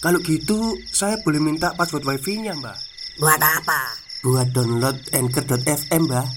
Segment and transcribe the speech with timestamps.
[0.00, 2.78] Kalau gitu, saya boleh minta password wifi-nya, Mbak.
[3.20, 3.80] Buat apa?
[4.24, 6.28] Buat download Anchor.fm, Mbak.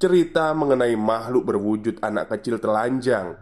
[0.00, 3.36] Cerita mengenai makhluk berwujud anak kecil telanjang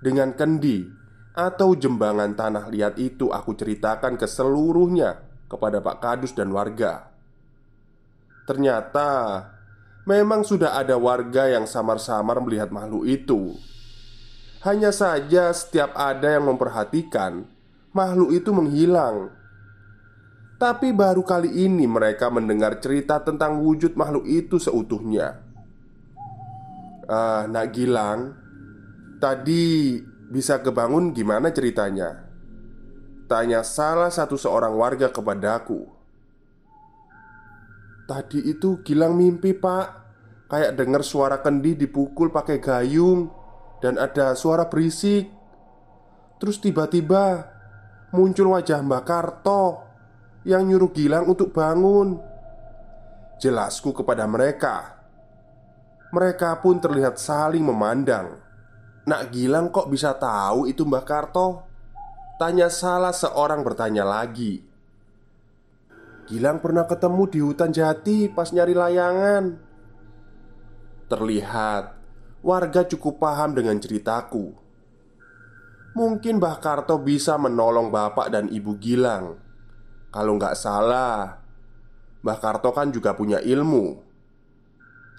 [0.00, 0.88] dengan kendi
[1.36, 7.04] atau jembangan tanah liat itu aku ceritakan ke seluruhnya kepada Pak Kadus dan warga.
[8.48, 9.44] Ternyata
[10.08, 13.60] memang sudah ada warga yang samar-samar melihat makhluk itu.
[14.64, 17.44] Hanya saja setiap ada yang memperhatikan,
[17.92, 19.32] makhluk itu menghilang.
[20.58, 25.38] Tapi baru kali ini mereka mendengar cerita tentang wujud makhluk itu seutuhnya.
[27.06, 28.34] Ah, Nak Gilang,
[29.22, 29.96] tadi
[30.28, 32.26] bisa kebangun gimana ceritanya?
[33.30, 35.98] Tanya salah satu seorang warga kepadaku.
[38.08, 39.86] Tadi itu Gilang mimpi pak
[40.48, 43.28] Kayak dengar suara kendi dipukul pakai gayung
[43.84, 45.28] Dan ada suara berisik
[46.40, 47.44] Terus tiba-tiba
[48.14, 49.84] Muncul wajah Mbak Karto
[50.48, 52.16] Yang nyuruh Gilang untuk bangun
[53.36, 54.98] Jelasku kepada mereka
[56.08, 58.40] mereka pun terlihat saling memandang.
[59.04, 61.68] Nak Gilang kok bisa tahu itu Mbah Karto?
[62.40, 64.64] Tanya salah seorang bertanya lagi.
[66.28, 69.44] Gilang pernah ketemu di hutan jati pas nyari layangan.
[71.08, 71.84] Terlihat
[72.44, 74.67] warga cukup paham dengan ceritaku.
[75.98, 79.34] Mungkin Mbah Karto bisa menolong bapak dan ibu Gilang.
[80.14, 81.42] Kalau nggak salah,
[82.22, 83.98] Mbah Karto kan juga punya ilmu.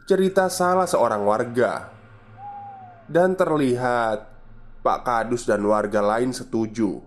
[0.07, 1.91] Cerita salah seorang warga.
[3.11, 4.23] Dan terlihat
[4.79, 7.03] Pak Kadus dan warga lain setuju.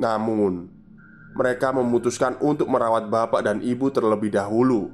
[0.00, 0.72] Namun
[1.36, 4.88] Mereka memutuskan untuk merawat bapak dan ibu terlebih dahulu.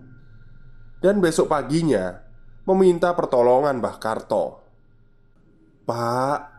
[0.99, 2.19] Dan besok paginya
[2.67, 4.59] Meminta pertolongan Mbah Karto.
[5.87, 6.52] Pak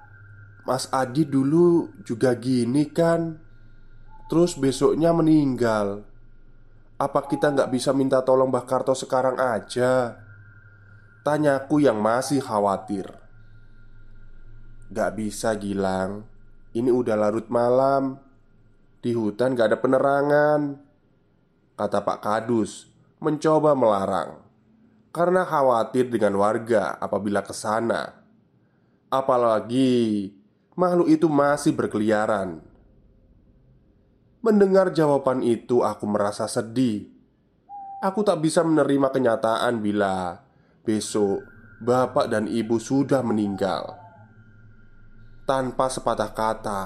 [0.64, 3.40] Mas Adi dulu juga gini kan.
[4.32, 6.08] Terus besoknya meninggal.
[6.96, 10.24] Apa kita nggak bisa minta tolong Mbah Karto sekarang aja?
[11.24, 13.08] Tanyaku yang masih khawatir.
[14.92, 16.28] Gak bisa Gilang.
[16.76, 18.20] Ini udah larut malam.
[19.00, 20.84] Di hutan gak ada penerangan.
[21.80, 22.92] Kata Pak Kadus
[23.24, 24.44] Mencoba melarang.
[25.16, 28.20] Karena khawatir dengan warga apabila ke sana.
[29.08, 30.28] Apalagi
[30.74, 32.74] Makhluk itu masih berkeliaran
[34.44, 37.08] Mendengar jawaban itu, aku merasa sedih.
[38.04, 40.44] Aku tak bisa menerima kenyataan bila
[40.84, 41.48] besok
[41.80, 43.96] bapak dan ibu sudah meninggal.
[45.48, 46.82] Tanpa sepatah kata,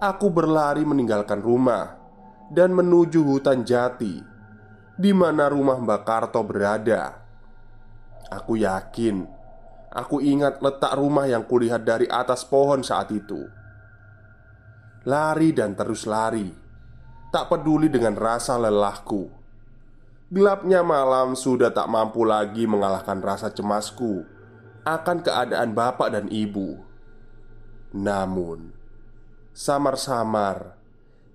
[0.00, 2.00] aku berlari meninggalkan rumah
[2.48, 4.24] dan menuju hutan jati
[4.96, 7.12] di mana rumah Mbak Karto berada.
[8.32, 9.28] Aku yakin,
[9.90, 13.46] aku ingat letak rumah yang kulihat dari atas pohon saat itu.
[15.06, 16.46] Lari dan terus lari.
[17.30, 19.30] Tak peduli dengan rasa lelahku.
[20.30, 24.22] Gelapnya malam sudah tak mampu lagi mengalahkan rasa cemasku
[24.86, 26.78] Akan keadaan bapak dan ibu.
[27.94, 28.70] Namun
[29.50, 30.78] Samar-samar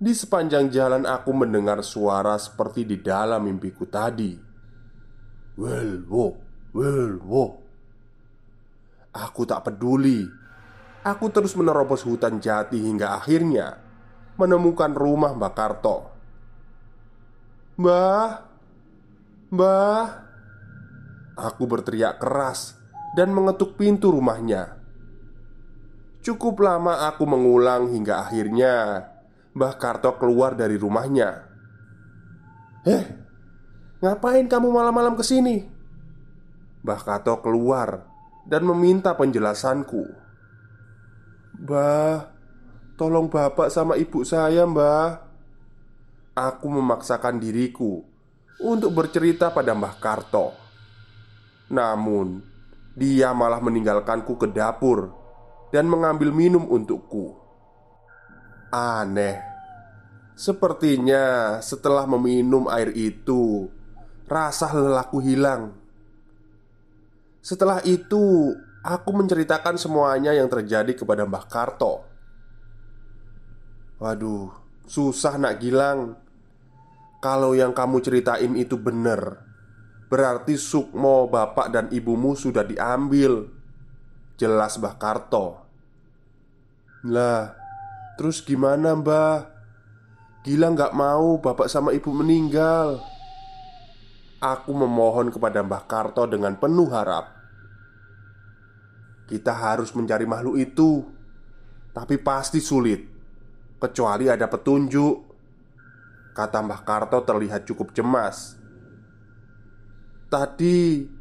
[0.00, 4.36] Di sepanjang jalan aku mendengar suara seperti di dalam mimpiku tadi.
[5.56, 6.36] Well, wo,
[6.72, 7.65] well, wo
[9.16, 10.28] Aku tak peduli
[11.06, 13.78] Aku terus menerobos hutan jati hingga akhirnya
[14.34, 15.96] menemukan rumah Mbak Karto.
[17.78, 18.42] "Mbah,
[19.54, 20.06] Mbah!"
[21.38, 22.74] Aku berteriak keras
[23.14, 24.82] dan mengetuk pintu rumahnya.
[26.26, 29.06] Cukup lama aku mengulang hingga akhirnya
[29.54, 31.30] Mbah Karto keluar dari rumahnya.
[32.82, 33.04] "Eh,
[34.02, 35.62] ngapain kamu malam-malam ke sini?"
[36.82, 38.15] Mbah Karto keluar
[38.46, 40.06] dan meminta penjelasanku.
[41.66, 42.36] "Mbah,
[42.96, 45.20] Tolong bapak sama ibu saya mbah.
[46.32, 48.04] Aku memaksakan diriku
[48.60, 50.56] Untuk bercerita pada Mbah Karto.
[51.68, 52.40] Namun
[52.96, 55.12] Dia malah meninggalkanku ke dapur
[55.68, 57.36] Dan mengambil minum untukku.
[58.72, 59.44] Aneh.
[60.32, 63.68] Sepertinya setelah meminum air itu
[64.24, 65.85] Rasa lelahku hilang
[67.46, 68.50] Setelah itu
[68.86, 72.06] Aku menceritakan semuanya yang terjadi kepada Mbah Karto.
[73.98, 74.54] Waduh,
[74.86, 76.14] susah nak Gilang.
[77.18, 79.42] Kalau yang kamu ceritain itu bener
[80.06, 83.50] Berarti Sukmo bapak dan ibumu sudah diambil.
[84.38, 85.66] Jelas Mbah Karto.
[87.10, 87.58] Lah,
[88.14, 89.50] terus gimana mbah?
[90.46, 93.02] Gilang gak mau bapak sama ibu meninggal.
[94.38, 97.35] Aku memohon kepada Mbah Karto dengan penuh harap
[99.26, 101.02] Kita harus mencari makhluk itu.
[101.90, 103.02] Tapi pasti sulit.
[103.76, 105.14] Kecuali ada petunjuk.
[106.30, 108.54] Kata Mbah Karto terlihat cukup cemas.
[110.30, 111.12] Tadi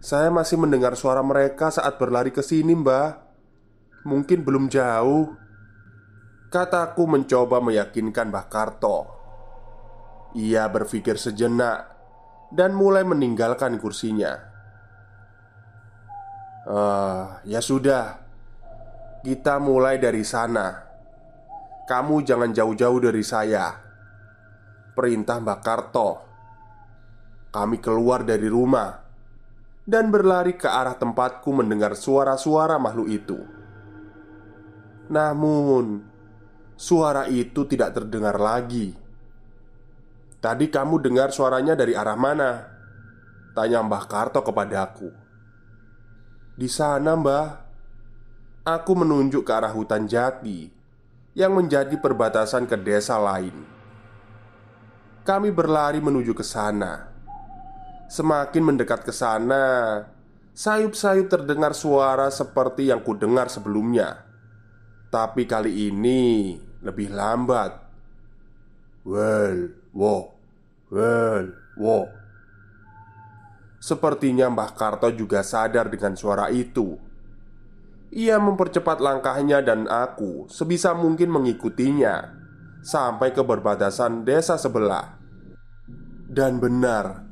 [0.00, 3.20] Saya masih mendengar suara mereka saat berlari ke sini mbah.
[4.08, 5.36] Mungkin belum jauh.
[6.48, 8.98] Kataku mencoba meyakinkan Mbah Karto.
[10.40, 11.90] Ia berpikir sejenak
[12.48, 14.49] Dan mulai meninggalkan kursinya
[16.66, 18.20] uh, Ya sudah.
[19.20, 20.88] Kita mulai dari sana.
[21.84, 23.76] Kamu jangan jauh-jauh dari saya.
[24.96, 26.10] Perintah Mbak Karto.
[27.50, 28.94] Kami keluar dari rumah
[29.82, 33.38] Dan berlari ke arah tempatku mendengar suara-suara makhluk itu.
[35.10, 36.10] Namun
[36.80, 38.96] Suara itu tidak terdengar lagi.
[40.40, 42.50] Tadi kamu dengar suaranya dari arah mana?
[43.52, 45.19] Tanya Mbah Karto kepadaku
[46.60, 47.56] Di sana mbah
[48.68, 50.68] Aku menunjuk ke arah hutan jati
[51.32, 53.80] Yang menjadi perbatasan ke desa lain
[55.20, 57.12] kami berlari menuju ke sana.
[58.10, 60.02] Semakin mendekat ke sana,
[60.56, 64.26] sayup-sayup terdengar suara seperti yang kudengar sebelumnya.
[65.12, 67.78] Tapi kali ini lebih lambat.
[69.06, 70.34] Well, wo,
[70.90, 72.19] well, wo.
[73.80, 77.00] Sepertinya Mbah Karto juga sadar dengan suara itu.
[78.12, 82.36] Ia mempercepat langkahnya dan aku sebisa mungkin mengikutinya
[82.84, 85.16] sampai ke perbatasan desa sebelah.
[86.28, 87.24] Dan benar,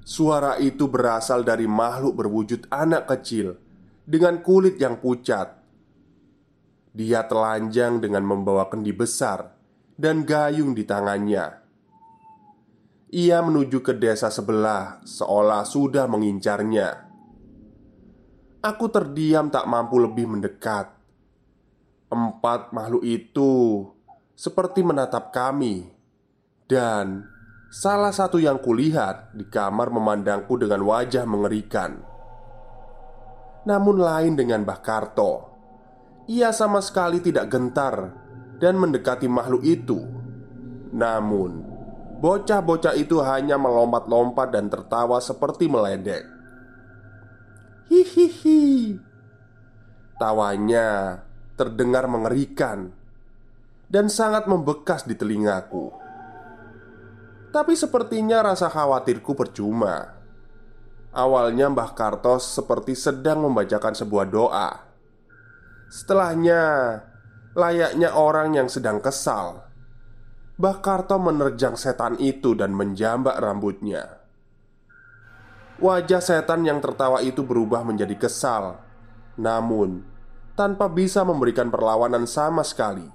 [0.00, 3.60] suara itu berasal dari makhluk berwujud anak kecil
[4.08, 5.60] dengan kulit yang pucat.
[6.90, 9.54] Dia telanjang dengan membawa kendi besar
[9.94, 11.60] dan gayung di tangannya.
[13.10, 17.10] Ia menuju ke desa sebelah, seolah sudah mengincarnya.
[18.62, 20.94] Aku terdiam, tak mampu lebih mendekat.
[22.06, 23.82] Empat makhluk itu
[24.38, 25.90] seperti menatap kami,
[26.70, 27.26] dan
[27.74, 31.98] salah satu yang kulihat di kamar memandangku dengan wajah mengerikan.
[33.66, 35.32] Namun, lain dengan Mbah Karto,
[36.30, 38.14] ia sama sekali tidak gentar
[38.62, 39.98] dan mendekati makhluk itu.
[40.94, 41.69] Namun,
[42.20, 46.28] bocah-bocah itu hanya melompat-lompat dan tertawa seperti meledek.
[47.88, 49.00] Hihihi,
[50.20, 51.20] tawanya
[51.56, 52.92] terdengar mengerikan
[53.88, 55.90] dan sangat membekas di telingaku.
[57.50, 60.14] Tapi sepertinya rasa khawatirku percuma.
[61.10, 64.70] Awalnya Mbah Kartos seperti sedang membacakan sebuah doa.
[65.90, 66.62] Setelahnya,
[67.58, 69.66] layaknya orang yang sedang kesal,
[70.60, 74.20] Mbah Karto menerjang setan itu dan menjambak rambutnya.
[75.80, 78.76] Wajah setan yang tertawa itu berubah menjadi kesal,
[79.40, 80.04] namun
[80.52, 83.08] tanpa bisa memberikan perlawanan sama sekali.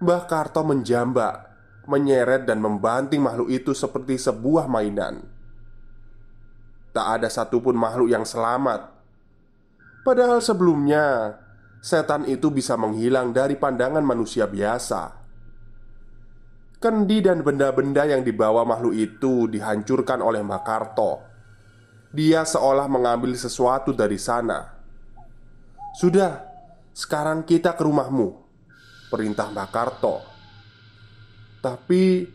[0.00, 1.52] Mbah Karto menjambak,
[1.84, 5.20] menyeret dan membanting makhluk itu seperti sebuah mainan.
[6.96, 8.88] Tak ada satupun makhluk yang selamat.
[10.00, 11.36] Padahal sebelumnya
[11.84, 15.19] setan itu bisa menghilang dari pandangan manusia biasa.
[16.80, 21.20] Kendi dan benda-benda yang dibawa makhluk itu dihancurkan oleh Makarto.
[22.10, 24.80] Dia seolah mengambil sesuatu dari sana.
[26.00, 26.40] Sudah,
[26.96, 28.40] sekarang kita ke rumahmu.
[29.10, 30.22] Perintah Mbak Karto
[31.58, 32.30] Tapi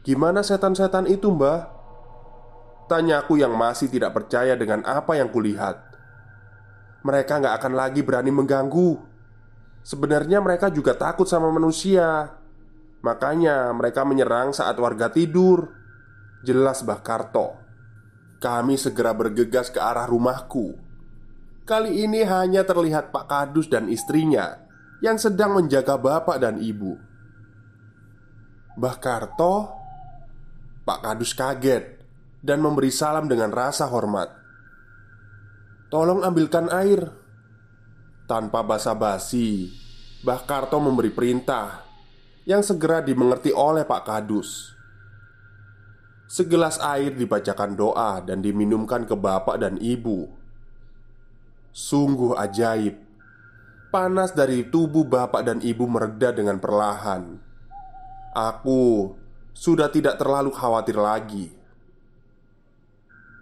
[0.00, 1.68] Gimana setan-setan itu mbah?
[2.86, 5.76] Tanyaku yang masih tidak percaya dengan apa yang kulihat
[7.02, 8.96] Mereka nggak akan lagi berani mengganggu
[9.82, 12.30] Sebenarnya mereka juga takut sama manusia
[13.00, 15.72] Makanya mereka menyerang saat warga tidur
[16.44, 17.56] Jelas Mbah Karto
[18.40, 20.76] Kami segera bergegas ke arah rumahku
[21.64, 24.58] Kali ini hanya terlihat Pak Kadus dan istrinya
[25.00, 26.98] yang sedang menjaga bapak dan ibu.
[28.76, 29.70] Mbah Karto,
[30.82, 32.02] Pak Kadus kaget
[32.40, 34.34] dan memberi salam dengan rasa hormat.
[35.88, 37.06] "Tolong ambilkan air."
[38.26, 39.70] Tanpa basa-basi,
[40.22, 41.89] Mbah Karto memberi perintah
[42.50, 44.74] yang segera dimengerti oleh Pak Kadus.
[46.26, 50.26] Segelas air dibacakan doa dan diminumkan ke bapak dan ibu.
[51.70, 52.98] Sungguh ajaib
[53.94, 57.38] panas dari tubuh bapak dan ibu mereda dengan perlahan.
[58.34, 59.14] Aku
[59.54, 61.54] sudah tidak terlalu khawatir lagi.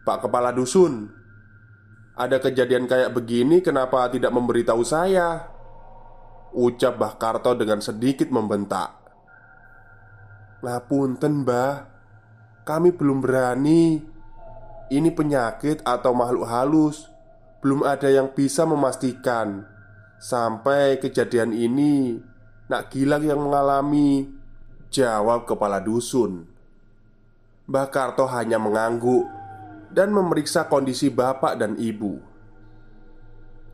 [0.04, 1.08] Pak Kepala Dusun,
[2.12, 5.48] ada kejadian kayak begini kenapa tidak memberitahu saya?
[6.56, 8.97] Ucap Mbah Karto dengan sedikit membentak
[10.58, 11.86] Ngapunten mbah.
[12.66, 14.02] Kami belum berani.
[14.88, 17.06] Ini penyakit atau makhluk halus.
[17.62, 19.66] Belum ada yang bisa memastikan.
[20.18, 22.18] Sampai kejadian ini
[22.66, 24.26] Nak Gilang yang mengalami
[24.90, 26.42] Jawab kepala dusun.
[27.70, 29.30] Mbah Karto hanya mengangguk
[29.94, 32.18] Dan memeriksa kondisi bapak dan ibu.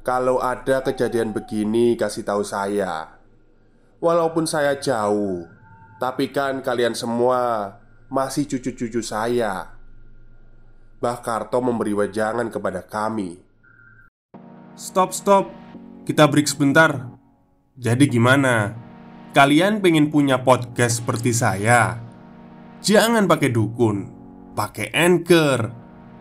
[0.05, 3.17] Kalau ada kejadian begini, kasih tahu saya.
[4.05, 5.49] Walaupun saya jauh,
[6.05, 7.73] tapi kan kalian semua
[8.13, 9.73] masih cucu-cucu saya.
[11.01, 13.41] Mbah Karto memberi wejangan kepada kami.
[14.77, 15.49] Stop, stop.
[16.05, 17.09] Kita break sebentar.
[17.81, 18.77] Jadi gimana?
[19.33, 21.97] Kalian pengen punya podcast seperti saya?
[22.85, 24.05] Jangan pakai dukun,
[24.53, 25.73] pakai anchor.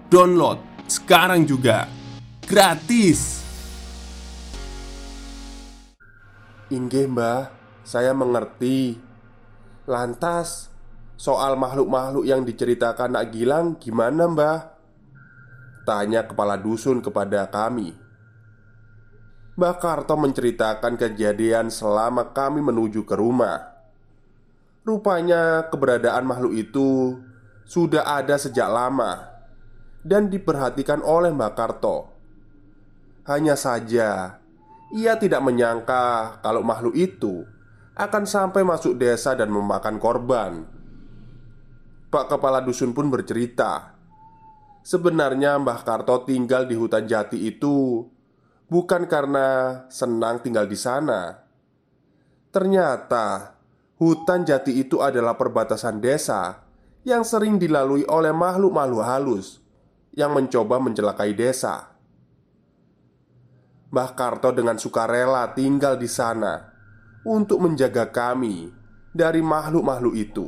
[0.08, 1.92] Download sekarang juga.
[2.48, 3.44] Gratis.
[6.72, 7.52] Inggih mbah,
[7.84, 9.12] saya mengerti
[9.84, 10.72] Lantas,
[11.20, 14.60] soal makhluk-makhluk yang diceritakan Nak Gilang gimana mbah?
[15.84, 17.92] Tanya kepala dusun kepada kami.
[19.60, 23.76] Mbah Karto menceritakan kejadian selama kami menuju ke rumah.
[24.88, 27.20] Rupanya keberadaan makhluk itu
[27.64, 29.32] sudah ada sejak lama
[30.04, 32.08] Dan diperhatikan oleh Mbah Karto.
[33.28, 34.40] Hanya saja
[34.96, 37.48] ia tidak menyangka kalau makhluk itu
[37.94, 40.66] akan sampai masuk desa dan memakan korban.
[42.10, 43.98] Pak kepala dusun pun bercerita,
[44.86, 48.06] sebenarnya Mbah Karto tinggal di hutan jati itu
[48.70, 51.42] bukan karena senang tinggal di sana.
[52.54, 53.58] Ternyata
[53.98, 56.66] hutan jati itu adalah perbatasan desa
[57.02, 59.62] yang sering dilalui oleh makhluk-makhluk halus
[60.14, 61.94] yang mencoba mencelakai desa.
[63.90, 66.73] Mbah Karto dengan sukarela tinggal di sana
[67.24, 68.72] untuk menjaga kami
[69.16, 70.48] dari makhluk-makhluk itu.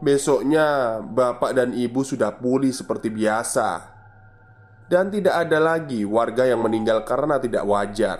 [0.00, 3.84] Besoknya, bapak dan ibu sudah pulih seperti biasa,
[4.88, 8.18] dan tidak ada lagi warga yang meninggal karena tidak wajar.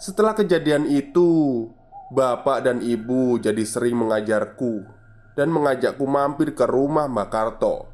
[0.00, 1.68] Setelah kejadian itu,
[2.08, 4.82] bapak dan ibu jadi sering mengajarku
[5.36, 7.92] dan mengajakku mampir ke rumah Mbak Karto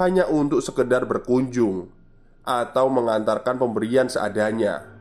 [0.00, 1.92] hanya untuk sekedar berkunjung
[2.40, 4.95] atau mengantarkan pemberian seadanya.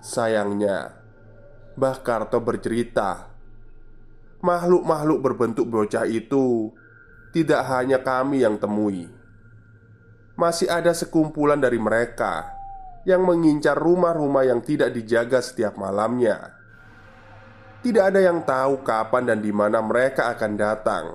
[0.00, 0.96] Sayangnya,
[1.76, 3.28] Mbah Karto bercerita,
[4.40, 6.72] makhluk-makhluk berbentuk bocah itu
[7.36, 9.06] tidak hanya kami yang temui.
[10.40, 12.48] Masih ada sekumpulan dari mereka
[13.04, 16.56] yang mengincar rumah-rumah yang tidak dijaga setiap malamnya.
[17.84, 21.06] Tidak ada yang tahu kapan dan di mana mereka akan datang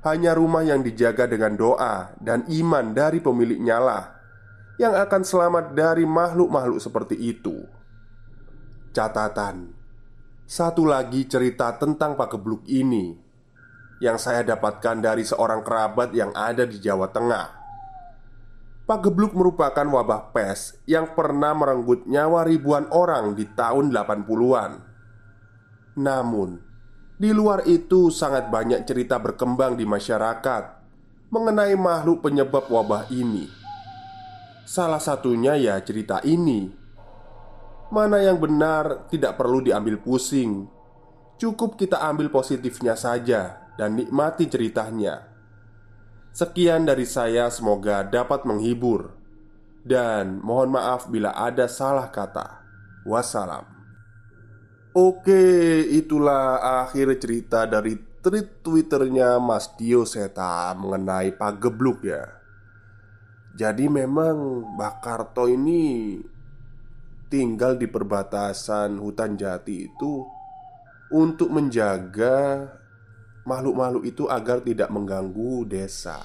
[0.00, 4.19] hanya rumah yang dijaga dengan doa dan iman dari pemiliknya lah
[4.80, 7.68] yang akan selamat dari makhluk-makhluk seperti itu.
[8.96, 9.76] Catatan:
[10.48, 13.12] satu lagi cerita tentang Pak Gebluk ini
[14.00, 17.60] yang saya dapatkan dari seorang kerabat yang ada di Jawa Tengah.
[18.88, 24.72] Pak Gebluk merupakan wabah pes yang pernah merenggut nyawa ribuan orang di tahun 80-an.
[26.00, 26.56] Namun,
[27.20, 30.64] di luar itu, sangat banyak cerita berkembang di masyarakat
[31.28, 33.59] mengenai makhluk penyebab wabah ini.
[34.64, 36.70] Salah satunya ya cerita ini.
[37.90, 40.70] Mana yang benar tidak perlu diambil pusing.
[41.40, 45.26] Cukup kita ambil positifnya saja dan nikmati ceritanya.
[46.30, 49.10] Sekian dari saya, semoga dapat menghibur,
[49.82, 52.62] dan mohon maaf bila ada salah kata.
[53.02, 53.66] Wassalam.
[54.94, 62.39] Oke, itulah akhir cerita dari tweet twitternya Mas Dio Seta mengenai Pak Gebluk ya
[63.54, 66.16] Jadi memang Mbak Karto ini
[67.30, 70.26] tinggal di perbatasan hutan jati itu
[71.10, 72.70] Untuk menjaga
[73.42, 76.22] makhluk-makhluk itu agar tidak mengganggu desa.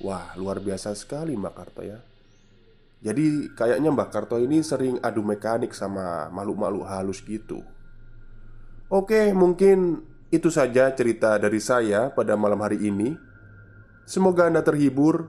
[0.00, 2.00] Wah luar biasa sekali Mbak Karto ya.
[3.04, 7.60] Jadi kayaknya Mbak Karto ini sering adu mekanik sama makhluk-makhluk halus gitu.
[8.88, 10.00] Oke mungkin
[10.32, 13.12] itu saja cerita dari saya pada malam hari ini.
[14.08, 15.28] Semoga Anda terhibur